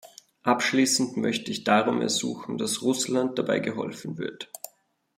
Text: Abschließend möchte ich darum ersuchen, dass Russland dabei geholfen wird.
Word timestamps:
Abschließend 0.41 1.15
möchte 1.17 1.51
ich 1.51 1.63
darum 1.63 2.01
ersuchen, 2.01 2.57
dass 2.57 2.81
Russland 2.81 3.37
dabei 3.37 3.59
geholfen 3.59 4.17
wird. 4.17 4.51